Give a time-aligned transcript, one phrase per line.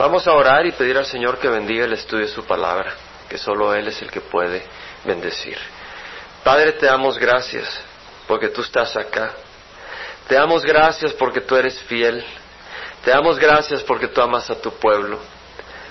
[0.00, 2.94] Vamos a orar y pedir al Señor que bendiga el estudio de su palabra,
[3.28, 4.62] que solo Él es el que puede
[5.04, 5.58] bendecir.
[6.42, 7.68] Padre, te damos gracias
[8.26, 9.32] porque tú estás acá.
[10.26, 12.24] Te damos gracias porque tú eres fiel.
[13.04, 15.18] Te damos gracias porque tú amas a tu pueblo.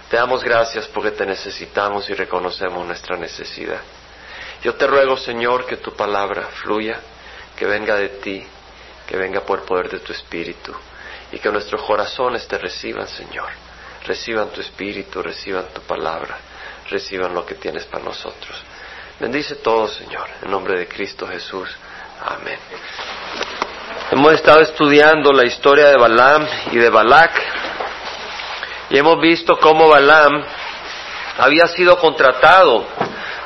[0.10, 3.82] Te damos gracias porque te necesitamos y reconocemos nuestra necesidad.
[4.64, 7.00] Yo te ruego, Señor, que tu palabra fluya,
[7.55, 8.44] que venga de ti,
[9.05, 10.73] que venga por el poder de tu Espíritu
[11.32, 13.69] y que nuestros corazones te reciban, Señor.
[14.06, 16.38] Reciban tu Espíritu, reciban tu palabra,
[16.90, 18.62] reciban lo que tienes para nosotros.
[19.20, 21.70] Bendice todo, Señor, en nombre de Cristo Jesús.
[22.26, 22.60] Amén.
[24.12, 27.32] Hemos estado estudiando la historia de Balaam y de Balak
[28.90, 30.43] y hemos visto cómo Balaam
[31.38, 32.88] había sido contratado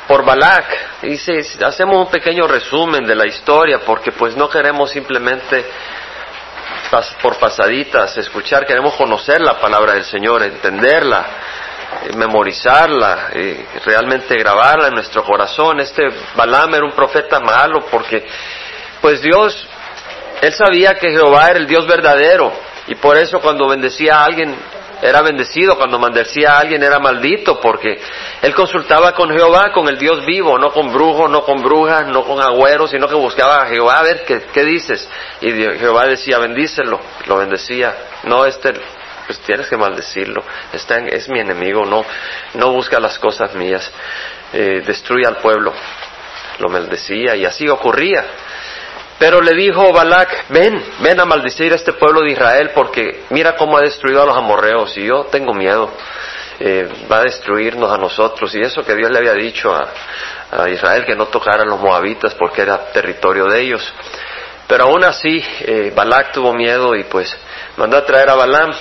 [0.08, 1.02] por Balak.
[1.02, 5.66] Dice, hacemos un pequeño resumen de la historia porque pues no queremos simplemente
[7.22, 11.26] por pasaditas escuchar, queremos conocer la palabra del Señor, entenderla,
[12.04, 15.80] eh, memorizarla, eh, realmente grabarla en nuestro corazón.
[15.80, 16.04] Este
[16.36, 18.28] Balaam era un profeta malo porque
[19.02, 19.68] pues Dios,
[20.42, 22.54] él sabía que Jehová era el Dios verdadero
[22.86, 24.56] y por eso cuando bendecía a alguien
[25.04, 28.00] era bendecido, cuando maldecía a alguien era maldito, porque
[28.42, 32.24] él consultaba con Jehová, con el Dios vivo, no con brujos, no con brujas, no
[32.24, 35.10] con agüeros, sino que buscaba a Jehová a ver qué, dices.
[35.42, 37.94] Y Jehová decía, bendícelo, lo bendecía.
[38.24, 38.74] No, este,
[39.28, 42.06] pues tienes que maldecirlo, Está es mi enemigo, no,
[42.54, 43.92] no busca las cosas mías,
[44.54, 45.74] eh, destruye al pueblo.
[46.60, 48.24] Lo maldecía y así ocurría.
[49.24, 53.56] Pero le dijo Balak, ven, ven a maldecir a este pueblo de Israel porque mira
[53.56, 55.90] cómo ha destruido a los amorreos y yo tengo miedo.
[56.60, 61.06] Eh, va a destruirnos a nosotros y eso que Dios le había dicho a, Israel
[61.06, 63.94] que no tocaran los moabitas porque era territorio de ellos.
[64.68, 67.34] Pero aún así eh, Balak tuvo miedo y pues
[67.78, 68.74] mandó a traer a Balaam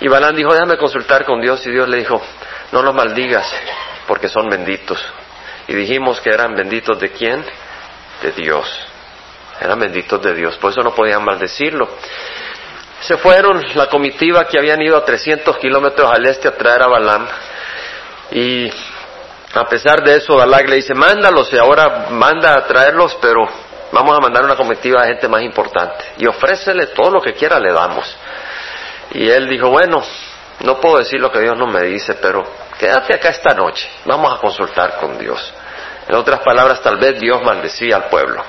[0.00, 2.20] y Balaam dijo déjame consultar con Dios y Dios le dijo
[2.72, 3.48] no los maldigas
[4.08, 5.00] porque son benditos.
[5.68, 7.44] Y dijimos que eran benditos de quién?
[8.20, 8.89] De Dios
[9.60, 11.88] eran benditos de Dios, por eso no podían maldecirlo.
[13.00, 16.86] Se fueron la comitiva que habían ido a 300 kilómetros al este a traer a
[16.86, 17.26] Balaam
[18.30, 18.70] y
[19.54, 23.46] a pesar de eso Balak le dice, mándalos y ahora manda a traerlos, pero
[23.92, 27.58] vamos a mandar una comitiva de gente más importante y ofrécele todo lo que quiera,
[27.58, 28.16] le damos.
[29.12, 30.02] Y él dijo, bueno,
[30.60, 32.44] no puedo decir lo que Dios no me dice, pero
[32.78, 35.52] quédate acá esta noche, vamos a consultar con Dios.
[36.06, 38.42] En otras palabras, tal vez Dios maldecía al pueblo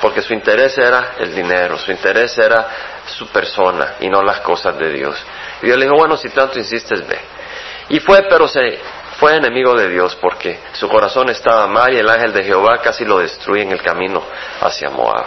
[0.00, 2.68] porque su interés era el dinero, su interés era
[3.06, 5.16] su persona y no las cosas de Dios.
[5.62, 7.18] Y Dios le dijo, bueno, si tanto insistes, ve.
[7.90, 8.78] Y fue, pero se
[9.18, 13.04] fue enemigo de Dios porque su corazón estaba mal y el ángel de Jehová casi
[13.04, 14.22] lo destruye en el camino
[14.60, 15.26] hacia Moab.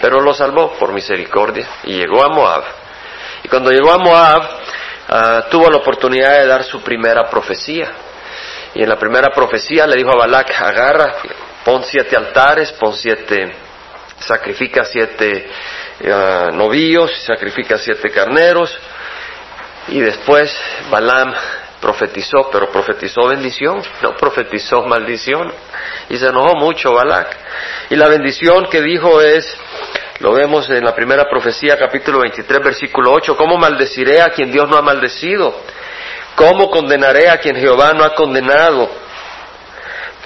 [0.00, 2.64] Pero lo salvó por misericordia y llegó a Moab.
[3.42, 4.42] Y cuando llegó a Moab,
[5.08, 7.90] ah, tuvo la oportunidad de dar su primera profecía.
[8.74, 11.14] Y en la primera profecía le dijo a Balak, agarra,
[11.64, 13.65] pon siete altares, pon siete
[14.20, 15.48] sacrifica siete
[16.00, 18.76] uh, novillos, sacrifica siete carneros
[19.88, 20.56] y después
[20.90, 21.32] Balaam
[21.80, 25.52] profetizó, pero profetizó bendición, no profetizó maldición
[26.08, 27.36] y se enojó mucho Balak.
[27.90, 29.56] Y la bendición que dijo es,
[30.20, 34.68] lo vemos en la primera profecía capítulo 23 versículo 8, ¿cómo maldeciré a quien Dios
[34.68, 35.54] no ha maldecido?
[36.34, 39.05] ¿Cómo condenaré a quien Jehová no ha condenado?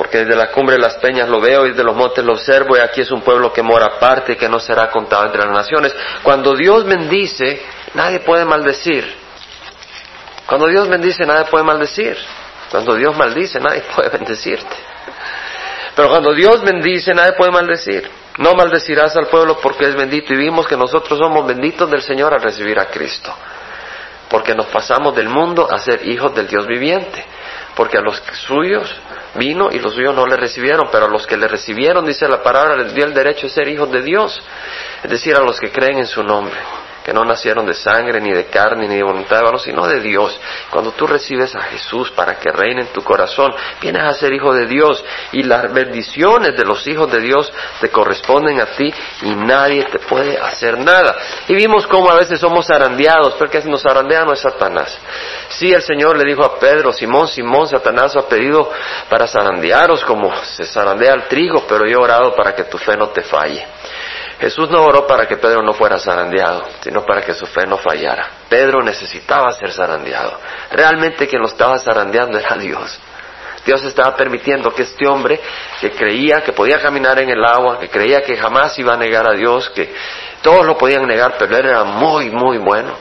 [0.00, 2.75] Porque desde la cumbre de las peñas lo veo y desde los montes lo observo
[2.75, 5.94] y aquí es un pueblo que mora aparte que no será contado entre las naciones.
[6.22, 7.61] Cuando Dios bendice,
[7.93, 9.05] nadie puede maldecir.
[10.47, 12.16] Cuando Dios bendice, nadie puede maldecir.
[12.71, 14.75] Cuando Dios maldice, nadie puede bendecirte.
[15.94, 18.10] Pero cuando Dios bendice, nadie puede maldecir.
[18.39, 20.33] No maldecirás al pueblo porque es bendito.
[20.33, 23.34] Y vimos que nosotros somos benditos del Señor al recibir a Cristo.
[24.31, 27.22] Porque nos pasamos del mundo a ser hijos del Dios viviente.
[27.75, 28.91] Porque a los suyos
[29.34, 32.42] vino y los suyos no le recibieron, pero a los que le recibieron, dice la
[32.42, 34.42] palabra, les dio el derecho de ser hijos de Dios,
[35.02, 36.58] es decir, a los que creen en su nombre
[37.10, 39.98] que no nacieron de sangre, ni de carne, ni de voluntad de varón, sino de
[40.00, 40.41] Dios.
[40.71, 44.54] Cuando tú recibes a Jesús para que reine en tu corazón, vienes a ser hijo
[44.54, 49.34] de Dios y las bendiciones de los hijos de Dios te corresponden a ti y
[49.34, 51.16] nadie te puede hacer nada.
[51.48, 54.97] Y vimos cómo a veces somos zarandeados, porque nos zarandea no es Satanás.
[55.48, 58.71] Sí, el Señor le dijo a Pedro, Simón, Simón, Satanás ha pedido
[59.09, 62.97] para zarandearos como se zarandea el trigo, pero yo he orado para que tu fe
[62.97, 63.79] no te falle.
[64.41, 67.77] Jesús no oró para que Pedro no fuera zarandeado, sino para que su fe no
[67.77, 68.27] fallara.
[68.48, 70.39] Pedro necesitaba ser zarandeado.
[70.71, 72.98] Realmente quien lo estaba zarandeando era Dios.
[73.66, 75.39] Dios estaba permitiendo que este hombre,
[75.81, 79.28] que creía que podía caminar en el agua, que creía que jamás iba a negar
[79.28, 79.92] a Dios, que
[80.41, 82.95] todos lo podían negar, pero él era muy, muy bueno,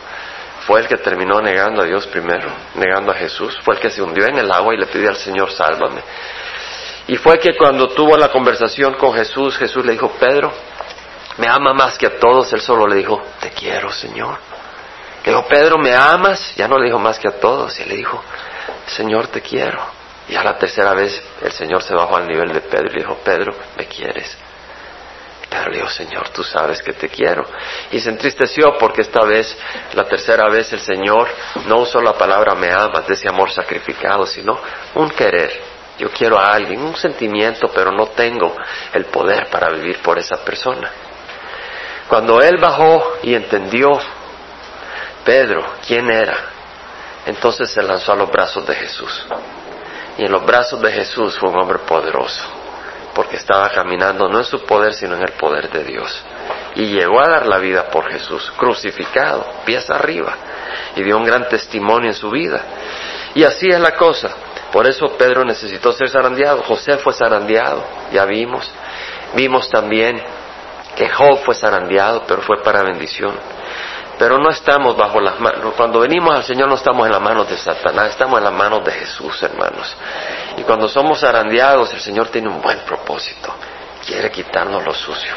[0.67, 4.01] fue el que terminó negando a Dios primero, negando a Jesús, fue el que se
[4.01, 6.01] hundió en el agua y le pidió al Señor, sálvame.
[7.07, 10.51] Y fue que cuando tuvo la conversación con Jesús, Jesús le dijo, Pedro,
[11.39, 14.37] me ama más que a todos, él solo le dijo, te quiero, Señor.
[15.23, 16.53] Le dijo, Pedro, ¿me amas?
[16.55, 18.21] Ya no le dijo más que a todos, y le dijo,
[18.87, 19.79] Señor, te quiero.
[20.27, 22.99] Y a la tercera vez el Señor se bajó al nivel de Pedro y le
[22.99, 24.37] dijo, Pedro, ¿me quieres?
[25.49, 27.45] Pedro le dijo, Señor, tú sabes que te quiero.
[27.91, 29.57] Y se entristeció porque esta vez,
[29.93, 31.29] la tercera vez, el Señor
[31.65, 34.59] no usó la palabra me amas de ese amor sacrificado, sino
[34.95, 35.61] un querer.
[35.97, 38.55] Yo quiero a alguien, un sentimiento, pero no tengo
[38.93, 40.91] el poder para vivir por esa persona.
[42.09, 43.87] Cuando él bajó y entendió
[45.23, 46.37] Pedro quién era,
[47.27, 49.27] entonces se lanzó a los brazos de Jesús.
[50.17, 52.43] Y en los brazos de Jesús fue un hombre poderoso,
[53.13, 56.25] porque estaba caminando no en su poder, sino en el poder de Dios.
[56.73, 60.35] Y llegó a dar la vida por Jesús, crucificado, pies arriba,
[60.95, 62.63] y dio un gran testimonio en su vida.
[63.35, 64.29] Y así es la cosa.
[64.71, 66.63] Por eso Pedro necesitó ser zarandeado.
[66.63, 68.69] José fue zarandeado, ya vimos.
[69.35, 70.21] Vimos también
[70.99, 73.33] que Job fue zarandeado, pero fue para bendición.
[74.17, 77.49] Pero no estamos bajo las manos, cuando venimos al Señor no estamos en las manos
[77.49, 79.95] de Satanás, estamos en las manos de Jesús, hermanos.
[80.57, 83.49] Y cuando somos zarandeados, el Señor tiene un buen propósito.
[84.05, 85.35] Quiere quitarnos lo sucio,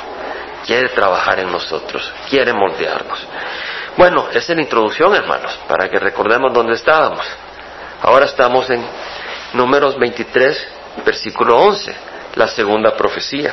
[0.66, 3.24] quiere trabajar en nosotros, quiere moldearnos.
[3.96, 7.24] Bueno, esa es la introducción, hermanos, para que recordemos dónde estábamos.
[8.02, 8.84] Ahora estamos en
[9.52, 10.68] Números 23,
[11.04, 11.94] versículo 11,
[12.34, 13.52] la segunda profecía.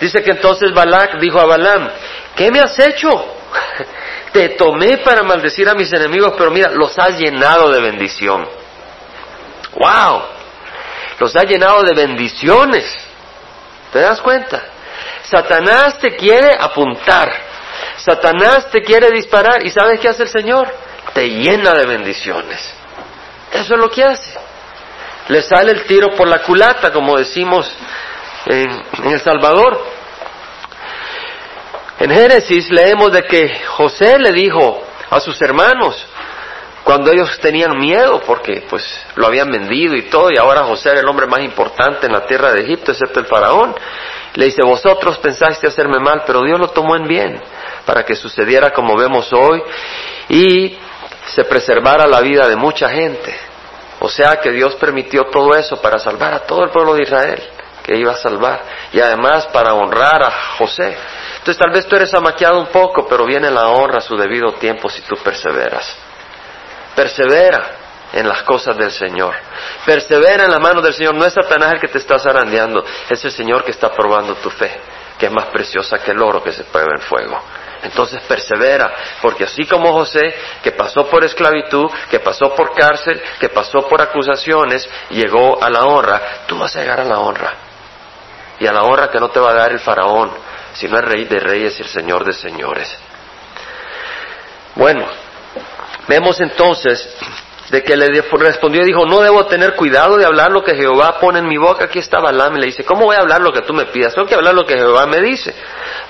[0.00, 1.90] Dice que entonces Balak dijo a Balaam,
[2.34, 3.08] ¿qué me has hecho?
[4.32, 8.48] Te tomé para maldecir a mis enemigos, pero mira, los has llenado de bendición.
[9.76, 10.22] ¡Wow!
[11.18, 12.84] Los has llenado de bendiciones.
[13.92, 14.60] ¿Te das cuenta?
[15.22, 17.32] Satanás te quiere apuntar.
[17.96, 19.64] Satanás te quiere disparar.
[19.64, 20.68] ¿Y sabes qué hace el Señor?
[21.12, 22.74] Te llena de bendiciones.
[23.52, 24.34] Eso es lo que hace.
[25.28, 27.70] Le sale el tiro por la culata, como decimos
[28.46, 29.80] en, El Salvador.
[32.00, 36.06] En Génesis leemos de que José le dijo a sus hermanos,
[36.82, 41.00] cuando ellos tenían miedo porque pues lo habían vendido y todo, y ahora José era
[41.00, 43.74] el hombre más importante en la tierra de Egipto, excepto el faraón,
[44.34, 47.40] le dice, vosotros pensaste hacerme mal, pero Dios lo tomó en bien,
[47.86, 49.62] para que sucediera como vemos hoy
[50.28, 50.76] y
[51.26, 53.34] se preservara la vida de mucha gente.
[54.00, 57.42] O sea que Dios permitió todo eso para salvar a todo el pueblo de Israel,
[57.84, 60.96] que iba a salvar, y además para honrar a José.
[61.38, 64.54] Entonces tal vez tú eres amaqueado un poco, pero viene la honra a su debido
[64.54, 65.94] tiempo si tú perseveras.
[66.96, 67.84] Persevera
[68.14, 69.34] en las cosas del Señor.
[69.84, 71.14] Persevera en la mano del Señor.
[71.14, 74.48] No es Satanás el que te está zarandeando, es el Señor que está probando tu
[74.48, 74.80] fe,
[75.18, 77.38] que es más preciosa que el oro que se prueba en fuego.
[77.82, 83.50] Entonces persevera, porque así como José, que pasó por esclavitud, que pasó por cárcel, que
[83.50, 87.63] pasó por acusaciones, llegó a la honra, tú vas a llegar a la honra.
[88.60, 90.30] Y a la honra que no te va a dar el faraón,
[90.74, 92.96] sino el rey de reyes y el señor de señores.
[94.74, 95.06] Bueno,
[96.08, 97.16] vemos entonces
[97.70, 101.18] de que le respondió y dijo, no debo tener cuidado de hablar lo que Jehová
[101.18, 101.86] pone en mi boca.
[101.86, 104.14] Aquí está Balaam y le dice, ¿cómo voy a hablar lo que tú me pidas?
[104.14, 105.54] Tengo que hablar lo que Jehová me dice.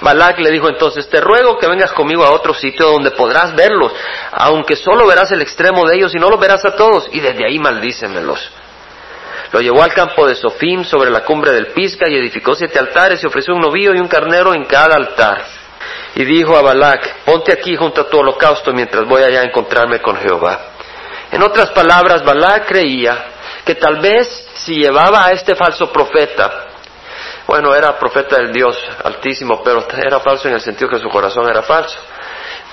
[0.01, 3.93] Balak le dijo entonces, te ruego que vengas conmigo a otro sitio donde podrás verlos,
[4.33, 7.47] aunque solo verás el extremo de ellos y no los verás a todos, y desde
[7.47, 8.51] ahí maldícemelos.
[9.55, 13.23] Lo llevó al campo de Sofim sobre la cumbre del Pisca y edificó siete altares
[13.23, 15.45] y ofreció un novillo y un carnero en cada altar.
[16.17, 20.01] Y dijo a Balak, ponte aquí junto a tu holocausto mientras voy allá a encontrarme
[20.01, 20.59] con Jehová.
[21.31, 23.27] En otras palabras, Balak creía
[23.65, 26.67] que tal vez si llevaba a este falso profeta,
[27.47, 31.49] bueno, era profeta del Dios altísimo, pero era falso en el sentido que su corazón
[31.49, 31.97] era falso.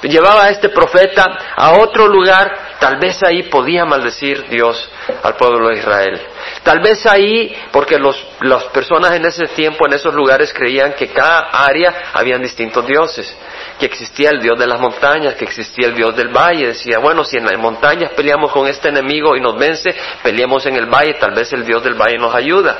[0.01, 4.89] Llevaba a este profeta a otro lugar, tal vez ahí podía maldecir Dios
[5.21, 6.21] al pueblo de Israel.
[6.63, 11.09] Tal vez ahí, porque los, las personas en ese tiempo, en esos lugares, creían que
[11.09, 13.31] cada área habían distintos dioses,
[13.79, 16.67] que existía el dios de las montañas, que existía el dios del valle.
[16.67, 20.77] Decía, bueno, si en las montañas peleamos con este enemigo y nos vence, peleemos en
[20.77, 22.77] el valle, tal vez el dios del valle nos ayuda.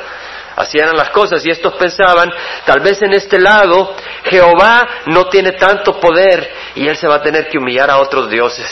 [0.55, 2.31] Así eran las cosas y estos pensaban,
[2.65, 7.21] tal vez en este lado Jehová no tiene tanto poder y él se va a
[7.21, 8.67] tener que humillar a otros dioses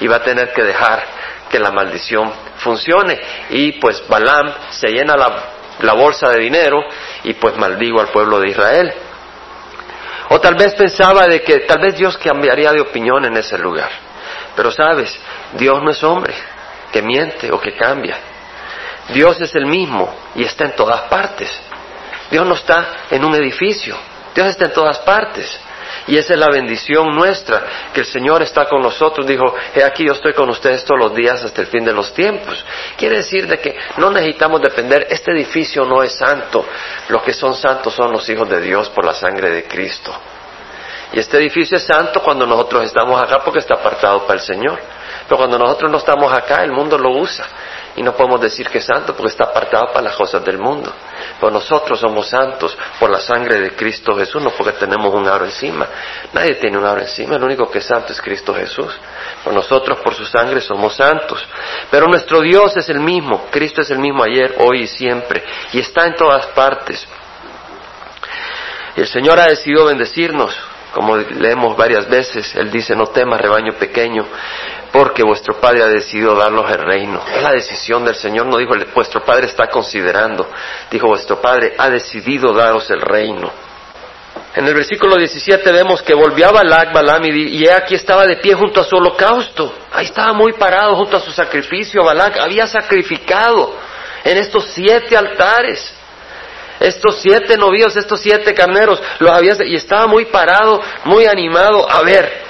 [0.00, 1.04] y va a tener que dejar
[1.50, 3.18] que la maldición funcione.
[3.50, 5.44] Y pues Balaam se llena la,
[5.80, 6.82] la bolsa de dinero
[7.24, 8.92] y pues maldigo al pueblo de Israel.
[10.30, 13.90] O tal vez pensaba de que tal vez Dios cambiaría de opinión en ese lugar.
[14.54, 15.18] Pero sabes,
[15.54, 16.34] Dios no es hombre
[16.92, 18.16] que miente o que cambia.
[19.12, 21.50] Dios es el mismo y está en todas partes.
[22.30, 23.96] Dios no está en un edificio,
[24.34, 25.60] Dios está en todas partes.
[26.06, 27.62] Y esa es la bendición nuestra,
[27.92, 29.26] que el Señor está con nosotros.
[29.26, 32.12] Dijo, he aquí yo estoy con ustedes todos los días hasta el fin de los
[32.14, 32.64] tiempos.
[32.96, 36.64] Quiere decir de que no necesitamos depender, este edificio no es santo.
[37.08, 40.14] Los que son santos son los hijos de Dios por la sangre de Cristo.
[41.12, 44.78] Y este edificio es santo cuando nosotros estamos acá porque está apartado para el Señor.
[45.26, 47.46] Pero cuando nosotros no estamos acá, el mundo lo usa.
[47.96, 50.92] Y no podemos decir que es santo porque está apartado para las cosas del mundo.
[51.40, 55.46] Pero nosotros somos santos por la sangre de Cristo Jesús, no porque tenemos un aro
[55.46, 55.86] encima.
[56.32, 58.94] Nadie tiene un aro encima, el único que es santo es Cristo Jesús.
[59.42, 61.44] Pero nosotros por su sangre somos santos.
[61.90, 65.42] Pero nuestro Dios es el mismo, Cristo es el mismo ayer, hoy y siempre.
[65.72, 67.06] Y está en todas partes.
[68.94, 70.54] El Señor ha decidido bendecirnos
[70.92, 74.26] como leemos varias veces, Él dice, no temas rebaño pequeño,
[74.92, 77.22] porque vuestro Padre ha decidido darnos el reino.
[77.34, 80.48] Es la decisión del Señor, no dijo, vuestro Padre está considerando,
[80.90, 83.50] dijo, vuestro Padre ha decidido daros el reino.
[84.54, 88.36] En el versículo 17 vemos que volvió a Balac, Balam, y, y aquí estaba de
[88.36, 89.72] pie junto a su holocausto.
[89.92, 92.02] Ahí estaba muy parado junto a su sacrificio.
[92.02, 93.74] Balac había sacrificado
[94.24, 95.94] en estos siete altares.
[96.80, 102.02] Estos siete novios, estos siete carneros, los había, y estaba muy parado, muy animado a
[102.02, 102.42] ver.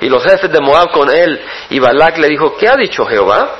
[0.00, 1.40] Y los jefes de Moab con él,
[1.70, 3.56] y Balak le dijo, ¿qué ha dicho Jehová?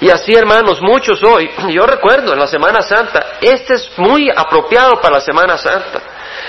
[0.00, 5.00] Y así, hermanos, muchos hoy, yo recuerdo en la Semana Santa, este es muy apropiado
[5.00, 6.00] para la Semana Santa,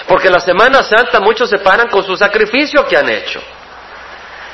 [0.08, 3.42] porque en la Semana Santa muchos se paran con su sacrificio que han hecho.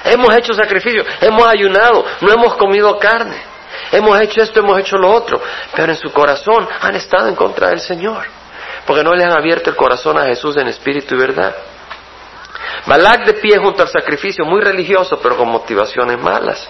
[0.06, 3.53] Hemos hecho sacrificio, hemos ayunado, no hemos comido carne.
[3.92, 5.42] Hemos hecho esto, hemos hecho lo otro,
[5.76, 8.26] pero en su corazón han estado en contra del Señor,
[8.86, 11.56] porque no le han abierto el corazón a Jesús en espíritu y verdad.
[12.86, 16.68] Balak de pie junto al sacrificio, muy religioso, pero con motivaciones malas.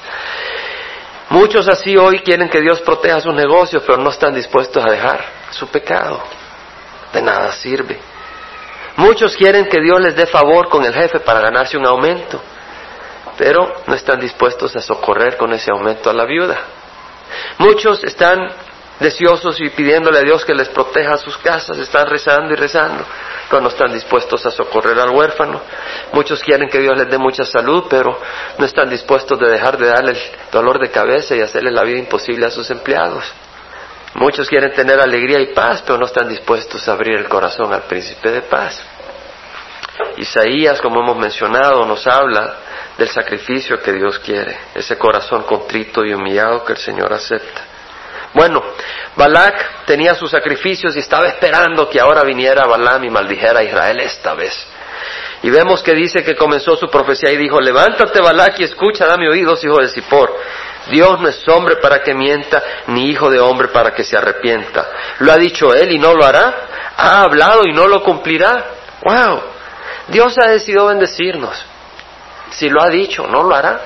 [1.30, 5.26] Muchos así hoy quieren que Dios proteja sus negocios, pero no están dispuestos a dejar
[5.50, 6.22] su pecado.
[7.12, 8.00] De nada sirve.
[8.98, 12.40] Muchos quieren que Dios les dé favor con el jefe para ganarse un aumento,
[13.38, 16.60] pero no están dispuestos a socorrer con ese aumento a la viuda.
[17.58, 18.50] Muchos están
[19.00, 23.04] deseosos y pidiéndole a Dios que les proteja sus casas, están rezando y rezando,
[23.50, 25.62] pero no están dispuestos a socorrer al huérfano.
[26.14, 28.20] Muchos quieren que Dios les dé mucha salud, pero
[28.58, 30.18] no están dispuestos de dejar de darle
[30.52, 33.24] dolor de cabeza y hacerle la vida imposible a sus empleados.
[34.16, 37.84] Muchos quieren tener alegría y paz, pero no están dispuestos a abrir el corazón al
[37.84, 38.80] príncipe de paz.
[40.18, 42.58] Isaías, como hemos mencionado, nos habla
[42.98, 47.62] del sacrificio que Dios quiere, ese corazón contrito y humillado que el Señor acepta.
[48.34, 48.64] Bueno,
[49.16, 54.00] Balak tenía sus sacrificios y estaba esperando que ahora viniera Balaam y maldijera a Israel
[54.00, 54.54] esta vez.
[55.44, 59.30] Y vemos que dice que comenzó su profecía y dijo, levántate Balak y escucha, dame
[59.30, 60.34] oídos, hijo de Zippor.
[60.90, 64.90] Dios no es hombre para que mienta, ni hijo de hombre para que se arrepienta.
[65.20, 66.68] Lo ha dicho él y no lo hará.
[66.98, 68.66] Ha hablado y no lo cumplirá.
[69.04, 69.42] Wow.
[70.08, 71.66] Dios ha decidido bendecirnos.
[72.58, 73.80] Si lo ha dicho, ¿no lo hará?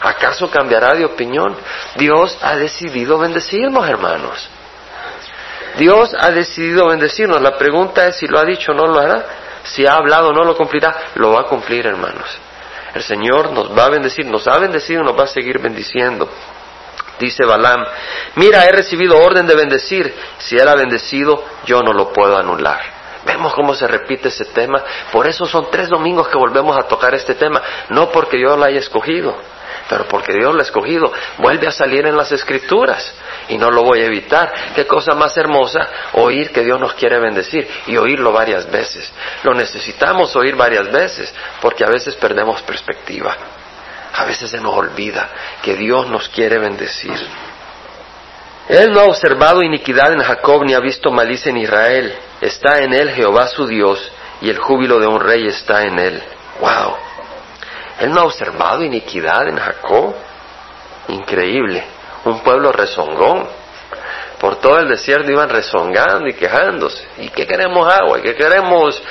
[0.00, 1.56] ¿Acaso cambiará de opinión?
[1.96, 4.48] Dios ha decidido bendecirnos, hermanos.
[5.78, 7.40] Dios ha decidido bendecirnos.
[7.40, 9.24] La pregunta es si lo ha dicho, ¿no lo hará?
[9.64, 10.94] Si ha hablado, ¿no lo cumplirá?
[11.16, 12.38] Lo va a cumplir, hermanos.
[12.94, 16.28] El Señor nos va a bendecir, nos ha bendecido y nos va a seguir bendiciendo.
[17.18, 17.84] Dice Balaam,
[18.36, 20.14] mira, he recibido orden de bendecir.
[20.38, 22.95] Si era bendecido, yo no lo puedo anular.
[23.26, 24.80] Vemos cómo se repite ese tema.
[25.10, 27.60] Por eso son tres domingos que volvemos a tocar este tema.
[27.88, 29.36] No porque yo lo haya escogido,
[29.88, 31.12] pero porque Dios lo ha escogido.
[31.38, 33.12] Vuelve a salir en las escrituras
[33.48, 34.52] y no lo voy a evitar.
[34.76, 39.12] Qué cosa más hermosa oír que Dios nos quiere bendecir y oírlo varias veces.
[39.42, 43.36] Lo necesitamos oír varias veces porque a veces perdemos perspectiva.
[44.14, 45.28] A veces se nos olvida
[45.62, 47.18] que Dios nos quiere bendecir.
[48.68, 52.14] Él no ha observado iniquidad en Jacob ni ha visto malicia en Israel.
[52.40, 56.22] Está en él Jehová su Dios y el júbilo de un rey está en él.
[56.60, 56.96] ¡Wow!
[58.00, 60.14] Él no ha observado iniquidad en Jacob.
[61.08, 61.84] Increíble.
[62.24, 63.46] Un pueblo rezongón.
[64.38, 67.06] Por todo el desierto iban rezongando y quejándose.
[67.18, 68.18] ¿Y qué queremos agua?
[68.18, 69.02] ¿Y qué queremos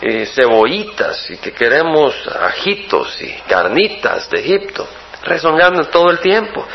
[0.00, 1.30] eh, cebollitas?
[1.30, 4.88] ¿Y qué queremos ajitos y carnitas de Egipto?
[5.22, 6.66] Rezongando todo el tiempo.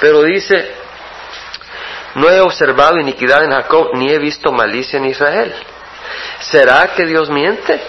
[0.00, 0.72] Pero dice,
[2.14, 5.54] no he observado iniquidad en Jacob, ni he visto malicia en Israel.
[6.40, 7.80] ¿Será que Dios miente?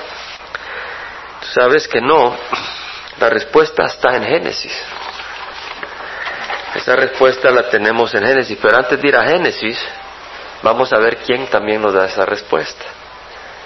[1.41, 2.35] Tú sabes que no.
[3.19, 4.73] La respuesta está en Génesis.
[6.75, 9.77] Esa respuesta la tenemos en Génesis, pero antes de ir a Génesis,
[10.63, 12.83] vamos a ver quién también nos da esa respuesta.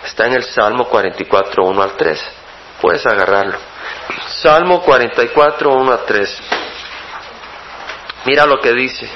[0.04, 2.22] Está en el Salmo 44, 1 al 3.
[2.82, 3.58] Puedes agarrarlo.
[4.42, 6.38] Salmo 44, 1 al 3.
[8.26, 9.10] Mira lo que dice.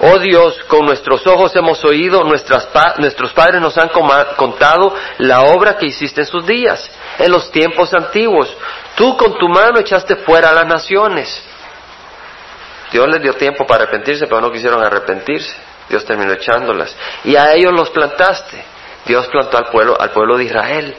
[0.00, 2.66] Oh Dios, con nuestros ojos hemos oído, nuestros
[3.32, 3.90] padres nos han
[4.36, 8.54] contado la obra que hiciste en sus días, en los tiempos antiguos.
[8.96, 11.40] Tú con tu mano echaste fuera a las naciones.
[12.90, 15.54] Dios les dio tiempo para arrepentirse, pero no quisieron arrepentirse.
[15.88, 16.94] Dios terminó echándolas.
[17.22, 18.64] Y a ellos los plantaste.
[19.06, 20.96] Dios plantó al pueblo, al pueblo de Israel,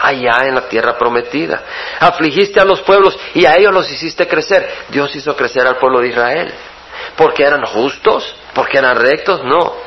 [0.00, 1.62] allá en la tierra prometida.
[2.00, 4.68] Afligiste a los pueblos y a ellos los hiciste crecer.
[4.88, 6.54] Dios hizo crecer al pueblo de Israel
[7.16, 9.86] porque eran justos, porque eran rectos, no.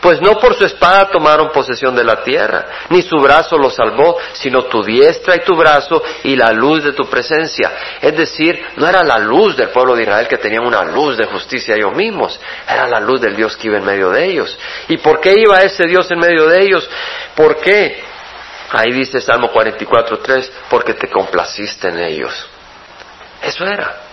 [0.00, 4.16] Pues no por su espada tomaron posesión de la tierra, ni su brazo los salvó,
[4.32, 7.72] sino tu diestra y tu brazo y la luz de tu presencia.
[8.00, 11.26] Es decir, no era la luz del pueblo de Israel que tenían una luz de
[11.26, 12.38] justicia ellos mismos,
[12.68, 14.56] era la luz del Dios que iba en medio de ellos.
[14.88, 16.88] ¿Y por qué iba ese Dios en medio de ellos?
[17.34, 18.02] ¿Por qué?
[18.70, 22.46] Ahí dice Salmo 44.3, porque te complaciste en ellos.
[23.42, 24.07] Eso era.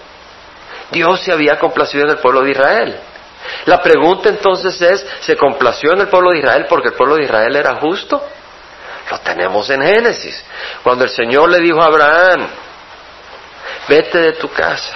[0.92, 3.00] Dios se había complacido en el pueblo de Israel.
[3.66, 7.24] La pregunta entonces es, ¿se complació en el pueblo de Israel porque el pueblo de
[7.24, 8.22] Israel era justo?
[9.10, 10.44] Lo tenemos en Génesis,
[10.82, 12.48] cuando el Señor le dijo a Abraham,
[13.88, 14.96] vete de tu casa,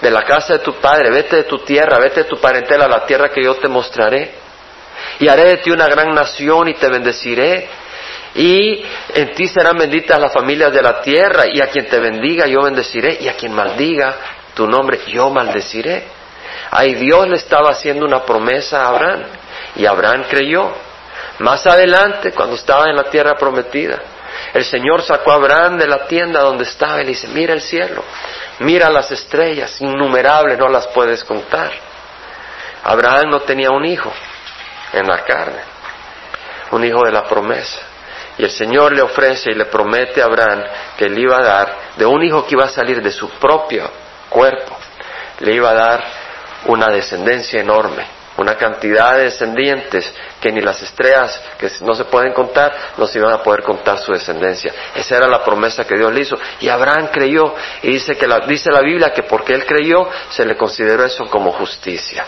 [0.00, 2.88] de la casa de tu padre, vete de tu tierra, vete de tu parentela a
[2.88, 4.34] la tierra que yo te mostraré,
[5.20, 7.68] y haré de ti una gran nación y te bendeciré,
[8.34, 12.46] y en ti serán benditas las familias de la tierra, y a quien te bendiga
[12.46, 14.16] yo bendeciré, y a quien maldiga
[14.56, 16.04] tu nombre yo maldeciré.
[16.70, 19.24] Ahí Dios le estaba haciendo una promesa a Abraham
[19.76, 20.72] y Abraham creyó.
[21.40, 24.00] Más adelante, cuando estaba en la tierra prometida,
[24.54, 27.60] el Señor sacó a Abraham de la tienda donde estaba y le dice, mira el
[27.60, 28.02] cielo,
[28.60, 31.70] mira las estrellas, innumerables, no las puedes contar.
[32.82, 34.10] Abraham no tenía un hijo
[34.94, 35.60] en la carne,
[36.70, 37.80] un hijo de la promesa.
[38.38, 40.64] Y el Señor le ofrece y le promete a Abraham
[40.96, 44.05] que le iba a dar de un hijo que iba a salir de su propio
[44.28, 44.76] cuerpo,
[45.40, 46.04] le iba a dar
[46.66, 48.04] una descendencia enorme,
[48.36, 53.18] una cantidad de descendientes que ni las estrellas que no se pueden contar no se
[53.18, 54.72] iban a poder contar su descendencia.
[54.94, 56.36] Esa era la promesa que Dios le hizo.
[56.60, 60.44] Y Abraham creyó y dice que la, dice la Biblia que porque él creyó se
[60.44, 62.24] le consideró eso como justicia.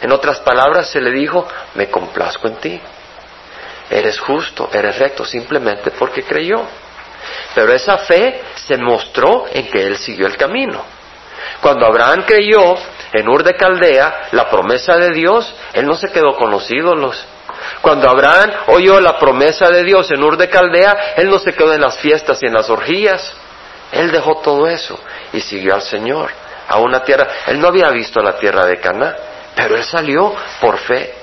[0.00, 2.80] En otras palabras se le dijo, me complazco en ti.
[3.90, 6.62] Eres justo, eres recto, simplemente porque creyó.
[7.54, 10.99] Pero esa fe se mostró en que él siguió el camino.
[11.60, 12.76] Cuando Abraham creyó
[13.12, 17.24] en Ur de Caldea la promesa de Dios, él no se quedó con los ídolos.
[17.82, 21.72] Cuando Abraham oyó la promesa de Dios en Ur de Caldea, él no se quedó
[21.72, 23.32] en las fiestas y en las orgías.
[23.92, 24.98] Él dejó todo eso
[25.32, 26.30] y siguió al Señor
[26.68, 27.26] a una tierra.
[27.46, 29.16] Él no había visto la tierra de Caná,
[29.54, 31.14] pero él salió por fe.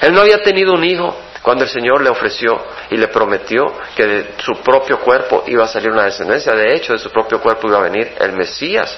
[0.00, 3.64] Él no había tenido un hijo cuando el Señor le ofreció y le prometió
[3.96, 6.52] que de su propio cuerpo iba a salir una descendencia.
[6.52, 8.96] De hecho, de su propio cuerpo iba a venir el Mesías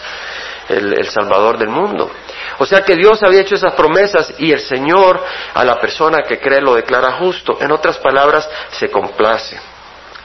[0.69, 2.11] el, Salvador del mundo.
[2.59, 5.23] O sea que Dios había hecho esas promesas y el Señor
[5.53, 7.59] a la persona que cree lo declara justo.
[7.61, 9.61] En otras palabras, se complace.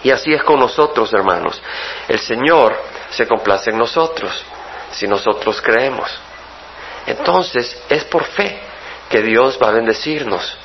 [0.04, 1.62] Y así es con nosotros, hermanos.
[2.08, 2.76] El Señor
[3.10, 4.32] se complace en nosotros,
[4.92, 6.10] si nosotros creemos.
[7.06, 8.60] Entonces, es por fe
[9.10, 10.58] que Dios va a bendecirnos.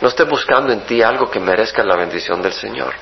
[0.00, 2.94] No esté buscando en ti algo que merezca la bendición del Señor.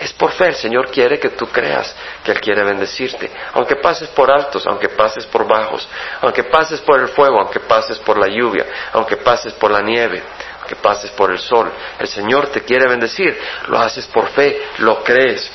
[0.00, 4.08] Es por fe, el Señor quiere que tú creas que Él quiere bendecirte, aunque pases
[4.08, 5.88] por altos, aunque pases por bajos,
[6.20, 10.22] aunque pases por el fuego, aunque pases por la lluvia, aunque pases por la nieve,
[10.58, 11.70] aunque pases por el sol.
[11.98, 15.50] El Señor te quiere bendecir, lo haces por fe, lo crees.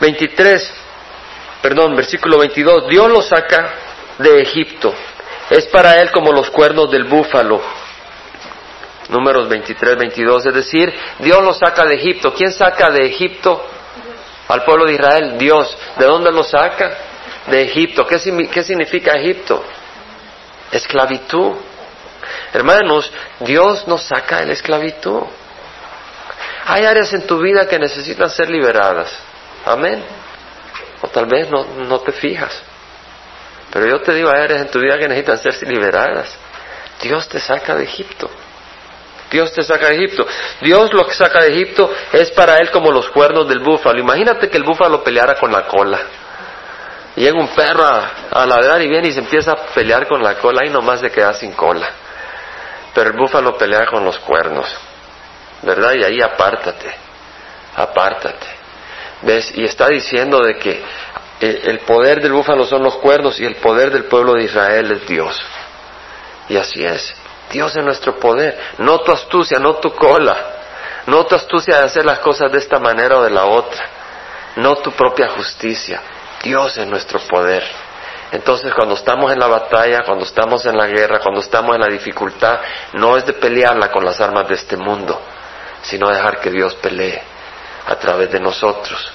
[0.00, 0.74] 23,
[1.62, 3.74] perdón, versículo 22, Dios lo saca
[4.18, 4.92] de Egipto,
[5.48, 7.79] es para Él como los cuernos del búfalo
[9.10, 12.32] Números 23, 22, es decir, Dios lo saca de Egipto.
[12.32, 13.64] ¿Quién saca de Egipto
[14.46, 15.36] al pueblo de Israel?
[15.36, 15.76] Dios.
[15.98, 16.96] ¿De dónde lo saca?
[17.46, 18.06] De Egipto.
[18.06, 18.18] ¿Qué,
[18.52, 19.64] qué significa Egipto?
[20.70, 21.54] Esclavitud.
[22.52, 25.22] Hermanos, Dios nos saca de la esclavitud.
[26.66, 29.12] Hay áreas en tu vida que necesitan ser liberadas.
[29.64, 30.04] Amén.
[31.02, 32.62] O tal vez no, no te fijas.
[33.72, 36.28] Pero yo te digo, hay áreas en tu vida que necesitan ser liberadas.
[37.02, 38.30] Dios te saca de Egipto.
[39.30, 40.26] Dios te saca de Egipto.
[40.60, 44.00] Dios lo que saca de Egipto es para él como los cuernos del búfalo.
[44.00, 46.00] Imagínate que el búfalo peleara con la cola.
[47.14, 50.62] Llega un perro a, ladrar y viene y se empieza a pelear con la cola
[50.66, 51.88] y nomás se queda sin cola.
[52.94, 54.66] Pero el búfalo pelea con los cuernos.
[55.62, 55.92] ¿Verdad?
[55.94, 56.92] Y ahí apártate.
[57.76, 58.46] Apártate.
[59.22, 59.52] ¿Ves?
[59.54, 60.82] Y está diciendo de que
[61.40, 65.06] el poder del búfalo son los cuernos y el poder del pueblo de Israel es
[65.06, 65.40] Dios.
[66.48, 67.19] Y así es.
[67.50, 70.36] Dios es nuestro poder, no tu astucia, no tu cola,
[71.06, 73.84] no tu astucia de hacer las cosas de esta manera o de la otra,
[74.56, 76.00] no tu propia justicia.
[76.42, 77.64] Dios es nuestro poder.
[78.32, 81.88] Entonces cuando estamos en la batalla, cuando estamos en la guerra, cuando estamos en la
[81.88, 82.60] dificultad,
[82.92, 85.20] no es de pelearla con las armas de este mundo,
[85.82, 87.20] sino dejar que Dios pelee
[87.86, 89.12] a través de nosotros.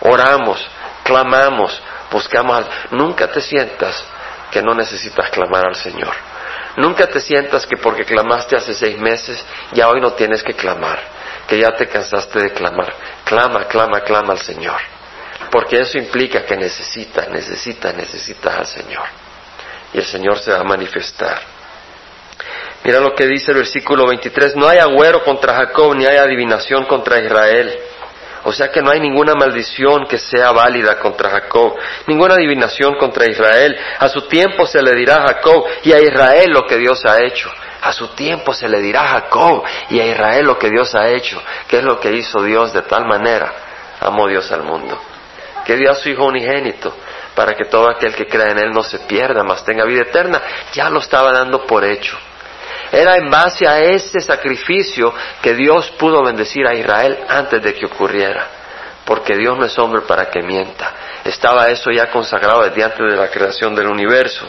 [0.00, 0.62] Oramos,
[1.02, 2.66] clamamos, buscamos al...
[2.90, 4.04] Nunca te sientas
[4.50, 6.29] que no necesitas clamar al Señor.
[6.76, 10.98] Nunca te sientas que porque clamaste hace seis meses, ya hoy no tienes que clamar,
[11.46, 12.94] que ya te cansaste de clamar.
[13.24, 14.80] Clama, clama, clama al Señor.
[15.50, 19.04] Porque eso implica que necesitas, necesitas, necesitas al Señor.
[19.92, 21.40] Y el Señor se va a manifestar.
[22.84, 26.86] Mira lo que dice el versículo 23, no hay agüero contra Jacob, ni hay adivinación
[26.86, 27.78] contra Israel.
[28.50, 31.76] O sea que no hay ninguna maldición que sea válida contra Jacob,
[32.08, 33.78] ninguna adivinación contra Israel.
[34.00, 37.22] A su tiempo se le dirá a Jacob y a Israel lo que Dios ha
[37.22, 37.48] hecho.
[37.80, 41.10] A su tiempo se le dirá a Jacob y a Israel lo que Dios ha
[41.10, 41.40] hecho.
[41.68, 43.52] ¿Qué es lo que hizo Dios de tal manera?
[44.00, 45.00] Amó Dios al mundo.
[45.64, 46.92] Que dio a su Hijo unigénito
[47.36, 50.42] para que todo aquel que crea en Él no se pierda, mas tenga vida eterna.
[50.72, 52.18] Ya lo estaba dando por hecho.
[52.92, 57.86] Era en base a ese sacrificio que Dios pudo bendecir a Israel antes de que
[57.86, 58.46] ocurriera.
[59.04, 60.92] Porque Dios no es hombre para que mienta.
[61.24, 64.46] Estaba eso ya consagrado desde antes de la creación del universo.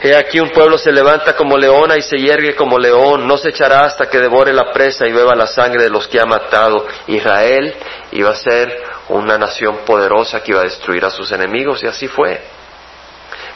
[0.00, 3.48] He aquí un pueblo se levanta como leona y se yergue como león, no se
[3.48, 6.86] echará hasta que devore la presa y beba la sangre de los que ha matado.
[7.06, 7.74] Israel
[8.12, 12.08] iba a ser una nación poderosa que iba a destruir a sus enemigos y así
[12.08, 12.55] fue.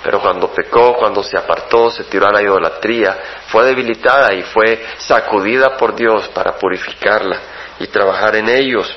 [0.03, 4.87] Pero cuando pecó, cuando se apartó, se tiró a la idolatría, fue debilitada y fue
[4.99, 7.39] sacudida por Dios para purificarla
[7.79, 8.97] y trabajar en ellos.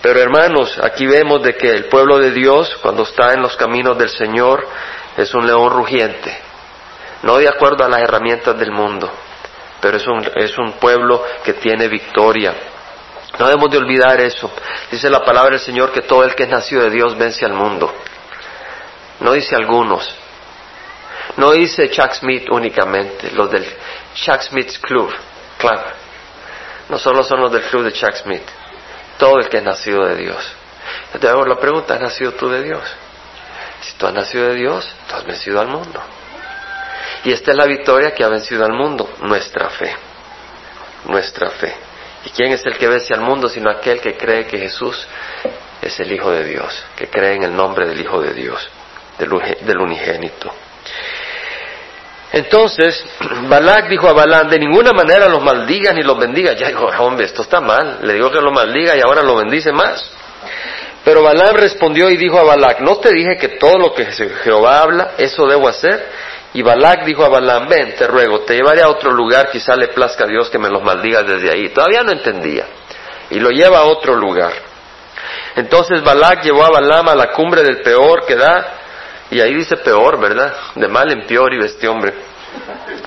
[0.00, 3.96] Pero hermanos, aquí vemos de que el pueblo de Dios, cuando está en los caminos
[3.98, 4.66] del Señor,
[5.16, 6.36] es un león rugiente,
[7.22, 9.10] no de acuerdo a las herramientas del mundo,
[9.80, 12.54] pero es un, es un pueblo que tiene victoria.
[13.38, 14.50] No debemos de olvidar eso.
[14.90, 17.54] Dice la palabra del Señor que todo el que es nacido de Dios vence al
[17.54, 17.94] mundo.
[19.20, 20.08] No dice algunos.
[21.36, 23.64] No dice Chuck Smith únicamente, los del
[24.14, 25.12] Chuck Smith's Club.
[25.58, 25.84] Claro.
[26.88, 28.42] No solo son los del club de Chuck Smith.
[29.18, 30.52] Todo el que es nacido de Dios.
[31.18, 32.82] Te hago la pregunta, ¿has nacido tú de Dios?
[33.80, 36.00] Si tú has nacido de Dios, tú has vencido al mundo.
[37.24, 39.94] Y esta es la victoria que ha vencido al mundo, nuestra fe.
[41.06, 41.74] Nuestra fe.
[42.24, 45.06] ¿Y quién es el que vence al mundo sino aquel que cree que Jesús
[45.80, 48.68] es el Hijo de Dios, que cree en el nombre del Hijo de Dios?
[49.26, 50.52] Del unigénito.
[52.32, 53.04] Entonces,
[53.48, 56.54] Balak dijo a Balán, de ninguna manera los maldiga ni los bendiga.
[56.54, 57.98] Ya dijo, hombre, esto está mal.
[58.02, 60.10] Le digo que lo maldiga y ahora lo bendice más.
[61.04, 64.80] Pero Balán respondió y dijo a Balak, ¿no te dije que todo lo que Jehová
[64.82, 66.08] habla, eso debo hacer?
[66.54, 69.88] Y Balak dijo a Balán, ven, te ruego, te llevaré a otro lugar, quizá le
[69.88, 71.70] plazca a Dios que me los maldiga desde ahí.
[71.70, 72.66] Todavía no entendía.
[73.30, 74.52] Y lo lleva a otro lugar.
[75.56, 78.81] Entonces Balak llevó a Balaam a la cumbre del peor que da
[79.32, 80.54] y ahí dice peor, ¿verdad?
[80.74, 82.12] De mal en peor y este hombre.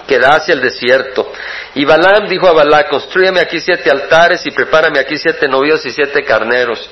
[0.07, 1.31] Que da hacia el desierto.
[1.75, 5.91] Y Balaam dijo a Balac, construyeme aquí siete altares y prepárame aquí siete novios y
[5.91, 6.89] siete carneros.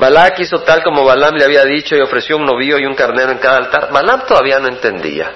[0.00, 3.30] Balac hizo tal como Balaam le había dicho y ofreció un novillo y un carnero
[3.30, 3.92] en cada altar.
[3.92, 5.30] Balaam todavía no entendía.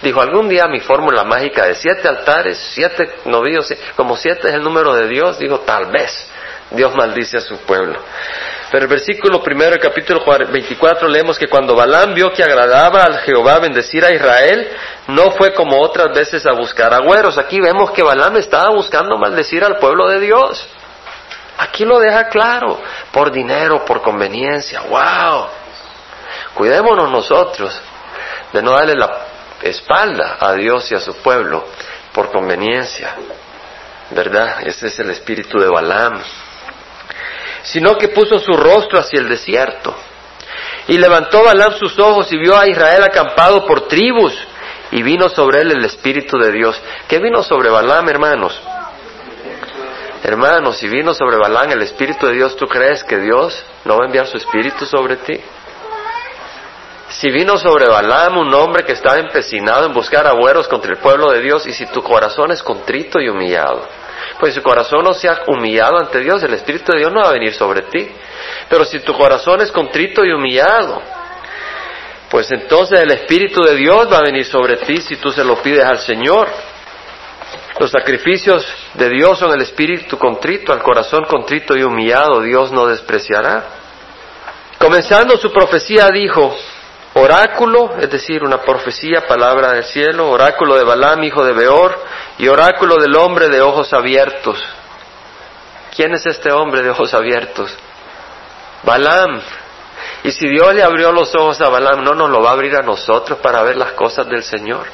[0.00, 4.62] Dijo, algún día mi fórmula mágica de siete altares, siete novillos, como siete es el
[4.62, 6.26] número de Dios, dijo, tal vez
[6.70, 7.98] Dios maldice a su pueblo.
[8.70, 13.18] Pero el versículo primero del capítulo 24 leemos que cuando Balaam vio que agradaba al
[13.18, 14.70] Jehová bendecir a Israel,
[15.08, 17.36] no fue como otras veces a buscar agüeros.
[17.36, 20.64] Aquí vemos que Balaam estaba buscando maldecir al pueblo de Dios.
[21.58, 22.80] Aquí lo deja claro,
[23.10, 24.82] por dinero, por conveniencia.
[24.82, 25.46] ¡Wow!
[26.54, 27.78] Cuidémonos nosotros
[28.52, 29.10] de no darle la
[29.62, 31.64] espalda a Dios y a su pueblo
[32.12, 33.16] por conveniencia.
[34.10, 34.60] ¿Verdad?
[34.64, 36.22] Ese es el espíritu de Balaam
[37.62, 39.94] sino que puso su rostro hacia el desierto.
[40.88, 44.36] Y levantó Balaam sus ojos y vio a Israel acampado por tribus,
[44.92, 46.80] y vino sobre él el Espíritu de Dios.
[47.08, 48.60] ¿Qué vino sobre Balaam, hermanos?
[50.22, 54.04] Hermanos, si vino sobre Balaam el Espíritu de Dios, ¿tú crees que Dios no va
[54.04, 55.40] a enviar su Espíritu sobre ti?
[57.08, 61.30] Si vino sobre Balaam un hombre que estaba empecinado en buscar agüeros contra el pueblo
[61.30, 63.86] de Dios, y si tu corazón es contrito y humillado,
[64.40, 67.28] pues si corazón no se ha humillado ante Dios, el Espíritu de Dios no va
[67.28, 68.08] a venir sobre ti.
[68.68, 71.00] Pero si tu corazón es contrito y humillado,
[72.30, 75.62] pues entonces el Espíritu de Dios va a venir sobre ti si tú se lo
[75.62, 76.48] pides al Señor.
[77.78, 82.86] Los sacrificios de Dios son el espíritu contrito, al corazón contrito y humillado, Dios no
[82.86, 83.64] despreciará.
[84.76, 86.54] Comenzando su profecía dijo,
[87.14, 91.98] oráculo, es decir, una profecía, palabra del cielo, oráculo de Balaam, hijo de Beor,
[92.38, 94.62] y oráculo del hombre de ojos abiertos.
[95.94, 97.74] ¿Quién es este hombre de ojos abiertos?
[98.84, 99.40] Balaam.
[100.22, 102.76] Y si Dios le abrió los ojos a Balaam, no nos lo va a abrir
[102.76, 104.86] a nosotros para ver las cosas del Señor.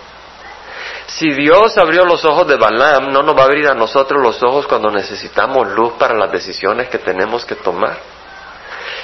[1.07, 4.43] Si Dios abrió los ojos de Balaam, no nos va a abrir a nosotros los
[4.43, 8.16] ojos cuando necesitamos luz para las decisiones que tenemos que tomar.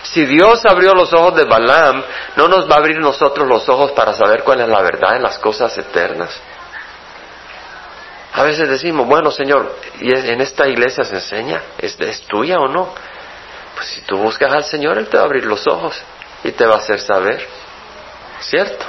[0.03, 2.03] Si Dios abrió los ojos de Balaam,
[2.37, 5.23] no nos va a abrir nosotros los ojos para saber cuál es la verdad en
[5.23, 6.31] las cosas eternas.
[8.35, 11.63] A veces decimos, bueno Señor, ¿y en esta iglesia se enseña?
[11.79, 12.95] ¿Es, ¿Es tuya o no?
[13.75, 16.03] Pues si tú buscas al Señor, Él te va a abrir los ojos
[16.43, 17.47] y te va a hacer saber.
[18.41, 18.85] ¿Cierto?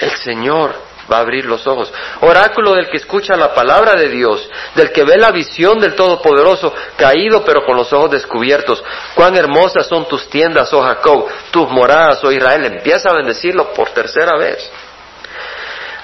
[0.00, 0.74] El Señor
[1.10, 1.92] va a abrir los ojos.
[2.20, 6.74] Oráculo del que escucha la palabra de Dios, del que ve la visión del Todopoderoso,
[6.96, 8.82] caído pero con los ojos descubiertos.
[9.14, 12.64] Cuán hermosas son tus tiendas, oh Jacob, tus moradas, oh Israel.
[12.64, 14.70] Empieza a bendecirlo por tercera vez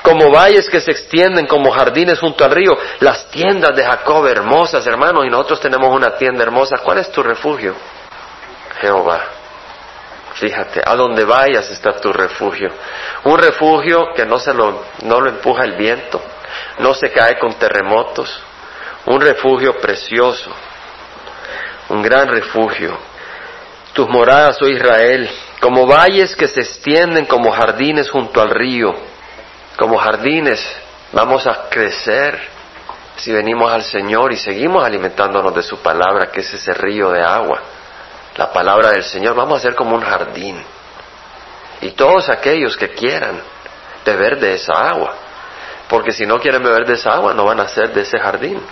[0.01, 4.87] como valles que se extienden como jardines junto al río, las tiendas de Jacob hermosas,
[4.87, 6.79] hermanos, y nosotros tenemos una tienda hermosa.
[6.83, 7.75] ¿Cuál es tu refugio?
[8.81, 9.38] Jehová.
[10.35, 12.71] Fíjate, a donde vayas está tu refugio.
[13.25, 16.23] Un refugio que no se lo, no lo empuja el viento,
[16.79, 18.43] no se cae con terremotos.
[19.07, 20.51] Un refugio precioso,
[21.89, 22.97] un gran refugio.
[23.93, 25.29] Tus moradas, oh Israel,
[25.61, 28.95] como valles que se extienden como jardines junto al río
[29.79, 30.61] como jardines,
[31.13, 32.37] vamos a crecer
[33.17, 37.23] si venimos al Señor y seguimos alimentándonos de su palabra, que es ese río de
[37.23, 37.63] agua.
[38.39, 40.63] La palabra del Señor, vamos a ser como un jardín.
[41.81, 43.41] Y todos aquellos que quieran
[44.05, 45.13] beber de esa agua,
[45.89, 48.63] porque si no quieren beber de esa agua, no van a ser de ese jardín.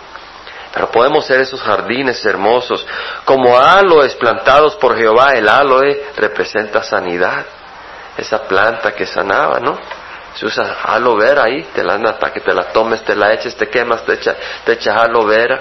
[0.73, 2.87] Pero podemos ser esos jardines hermosos,
[3.25, 5.33] como aloes plantados por Jehová.
[5.33, 7.45] El aloe representa sanidad,
[8.17, 9.77] esa planta que sanaba, ¿no?
[10.37, 13.57] Se usa aloe vera ahí, te la para que te la tomes, te la eches,
[13.57, 15.61] te quemas, te, echa, te echas aloe vera.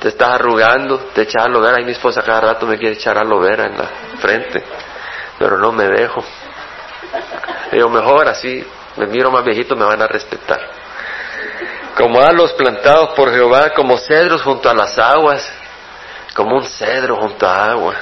[0.00, 1.76] Te estás arrugando, te echas aloe vera.
[1.78, 3.88] Ahí mi esposa cada rato me quiere echar aloe vera en la
[4.20, 4.62] frente,
[5.38, 6.24] pero no me dejo.
[7.72, 8.64] Digo, mejor así,
[8.96, 10.60] me miro más viejito, me van a respetar.
[11.96, 15.50] Como alos plantados por Jehová, como cedros junto a las aguas,
[16.34, 17.94] como un cedro junto a agua.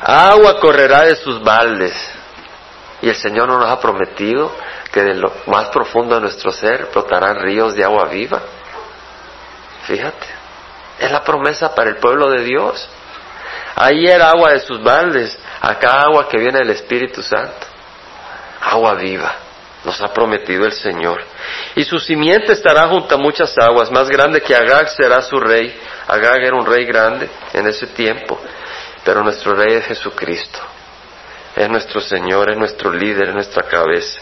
[0.00, 1.94] Agua correrá de sus baldes
[3.02, 4.50] y el Señor nos ha prometido
[4.90, 8.40] que de lo más profundo de nuestro ser brotarán ríos de agua viva.
[9.86, 10.26] Fíjate,
[11.04, 12.88] es la promesa para el pueblo de Dios.
[13.74, 17.66] Ahí era agua de sus baldes, acá agua que viene del Espíritu Santo.
[18.60, 19.34] Agua viva,
[19.84, 21.24] nos ha prometido el Señor.
[21.74, 25.74] Y su simiente estará junto a muchas aguas, más grande que Agag será su rey.
[26.06, 28.38] Agag era un rey grande en ese tiempo,
[29.04, 30.60] pero nuestro rey es Jesucristo
[31.54, 34.20] es nuestro Señor, es nuestro líder, es nuestra cabeza.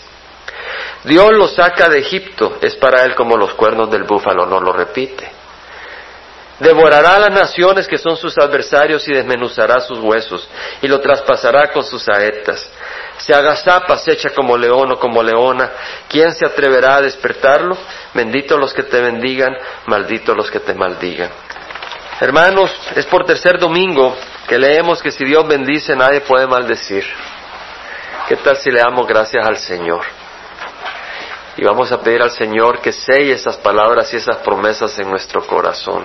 [1.05, 4.73] Dios lo saca de Egipto, es para él como los cuernos del búfalo, no lo
[4.73, 5.31] repite.
[6.61, 10.46] Devorará las naciones que son sus adversarios y desmenuzará sus huesos
[10.83, 12.70] y lo traspasará con sus saetas.
[13.16, 15.70] Se agazapa, se echa como león o como leona.
[16.07, 17.79] ¿Quién se atreverá a despertarlo?
[18.12, 21.31] Bendito los que te bendigan, maldito los que te maldigan.
[22.20, 24.14] Hermanos, es por tercer domingo
[24.46, 27.07] que leemos que si Dios bendice nadie puede maldecir.
[28.29, 30.03] ¿Qué tal si le damos gracias al Señor?
[31.57, 35.46] Y vamos a pedir al Señor que selle esas palabras y esas promesas en nuestro
[35.46, 36.05] corazón.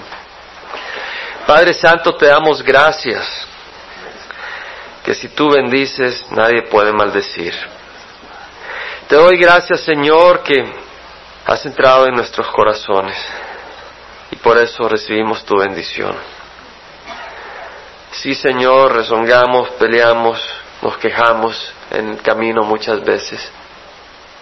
[1.46, 3.24] Padre Santo, te damos gracias,
[5.04, 7.54] que si tú bendices nadie puede maldecir.
[9.08, 10.66] Te doy gracias, Señor, que
[11.46, 13.16] has entrado en nuestros corazones
[14.32, 16.16] y por eso recibimos tu bendición.
[18.14, 20.42] Sí, Señor, rezongamos, peleamos,
[20.82, 23.40] nos quejamos en el camino muchas veces,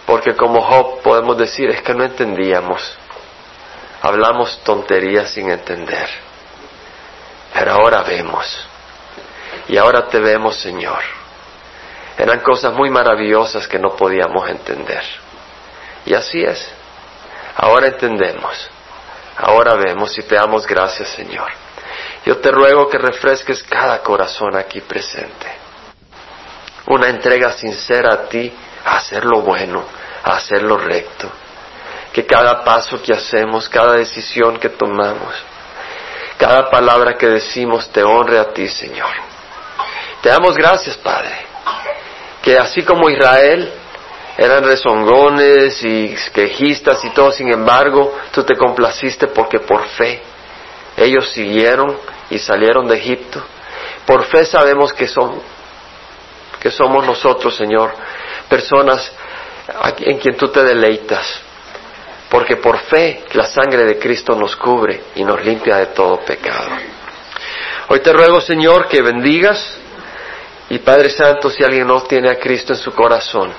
[0.06, 2.80] porque como Job podemos decir es que no entendíamos,
[4.00, 6.08] hablamos tonterías sin entender,
[7.54, 8.66] pero ahora vemos,
[9.68, 10.98] y ahora te vemos, Señor.
[12.18, 15.02] Eran cosas muy maravillosas que no podíamos entender.
[16.04, 16.68] Y así es,
[17.56, 18.68] ahora entendemos,
[19.36, 21.50] ahora vemos y te damos gracias, Señor.
[22.26, 25.46] Yo te ruego que refresques cada corazón aquí presente.
[26.86, 28.52] Una entrega sincera a ti,
[28.84, 29.84] a hacer lo bueno,
[30.24, 31.30] a hacer lo recto.
[32.12, 35.34] Que cada paso que hacemos, cada decisión que tomamos,
[36.38, 39.10] cada palabra que decimos te honre a ti, Señor.
[40.20, 41.30] Te damos gracias, Padre.
[42.42, 43.72] Que así como Israel
[44.36, 50.22] eran rezongones y quejistas y todo, sin embargo, tú te complaciste porque por fe
[50.96, 51.96] ellos siguieron
[52.30, 53.42] y salieron de Egipto.
[54.06, 55.40] Por fe sabemos que son,
[56.60, 57.94] que somos nosotros, Señor,
[58.48, 59.12] personas
[59.98, 61.40] en quien tú te deleitas.
[62.28, 66.70] Porque por fe la sangre de Cristo nos cubre y nos limpia de todo pecado.
[67.88, 69.78] Hoy te ruego, Señor, que bendigas,
[70.70, 73.52] Y Padre Santo, si alguien no tiene a Cristo en su corazón,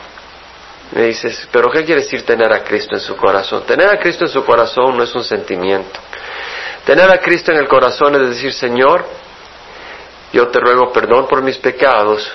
[0.92, 3.64] me dices, pero ¿qué quiere decir tener a Cristo en su corazón?
[3.66, 6.00] Tener a Cristo en su corazón no es un sentimiento.
[6.86, 9.06] Tener a Cristo en el corazón es decir, Señor,
[10.32, 12.32] yo te ruego perdón por mis pecados,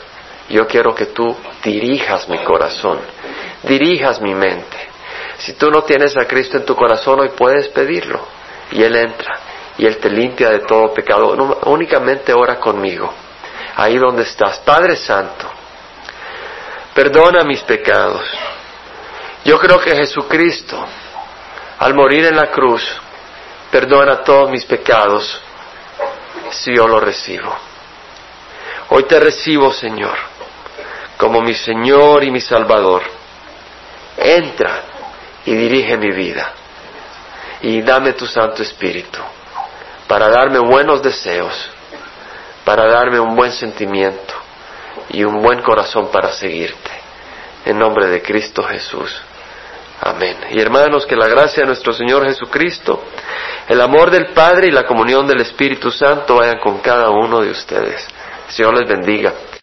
[0.49, 2.99] yo quiero que tú dirijas mi corazón,
[3.63, 4.90] dirijas mi mente.
[5.41, 8.21] Si tú no tienes a Cristo en tu corazón, hoy puedes pedirlo
[8.73, 9.39] y Él entra
[9.79, 11.33] y Él te limpia de todo pecado.
[11.65, 13.11] únicamente ora conmigo,
[13.77, 14.59] ahí donde estás.
[14.59, 15.51] Padre Santo,
[16.95, 18.23] perdona mis pecados.
[19.43, 20.77] Yo creo que Jesucristo,
[21.79, 22.87] al morir en la cruz,
[23.71, 25.41] perdona todos mis pecados
[26.51, 27.57] si yo lo recibo.
[28.91, 30.19] Hoy te recibo, Señor,
[31.17, 33.03] como mi Señor y mi Salvador.
[34.19, 34.90] Entra
[35.47, 36.53] y dirige mi vida.
[37.63, 39.19] Y dame tu Santo Espíritu
[40.07, 41.71] para darme buenos deseos,
[42.65, 44.35] para darme un buen sentimiento
[45.09, 46.91] y un buen corazón para seguirte.
[47.65, 49.21] En nombre de Cristo Jesús.
[50.01, 50.37] Amén.
[50.51, 53.05] Y hermanos, que la gracia de nuestro Señor Jesucristo,
[53.69, 57.51] el amor del Padre y la comunión del Espíritu Santo vayan con cada uno de
[57.51, 58.07] ustedes.
[58.49, 59.33] Señor les bendiga.